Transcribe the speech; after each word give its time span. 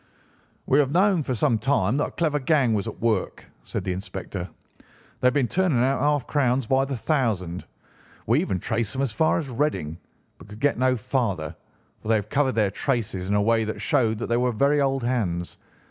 "We 0.65 0.79
have 0.79 0.89
known 0.91 1.21
for 1.21 1.35
some 1.35 1.59
time 1.59 1.97
that 1.97 2.07
a 2.07 2.09
clever 2.09 2.39
gang 2.39 2.73
was 2.73 2.87
at 2.87 2.99
work," 2.99 3.45
said 3.63 3.83
the 3.83 3.93
inspector. 3.93 4.49
"They 5.19 5.27
have 5.27 5.33
been 5.35 5.47
turning 5.47 5.77
out 5.83 6.01
half 6.01 6.25
crowns 6.25 6.65
by 6.65 6.85
the 6.85 6.97
thousand. 6.97 7.65
We 8.25 8.39
even 8.39 8.59
traced 8.59 8.93
them 8.93 9.03
as 9.03 9.11
far 9.11 9.37
as 9.37 9.47
Reading, 9.47 9.99
but 10.39 10.47
could 10.47 10.59
get 10.59 10.79
no 10.79 10.97
farther, 10.97 11.55
for 12.01 12.07
they 12.07 12.15
had 12.15 12.31
covered 12.31 12.55
their 12.55 12.71
traces 12.71 13.29
in 13.29 13.35
a 13.35 13.41
way 13.43 13.63
that 13.63 13.79
showed 13.79 14.17
that 14.17 14.25
they 14.25 14.37
were 14.37 14.51
very 14.51 14.81
old 14.81 15.03
hands. 15.03 15.59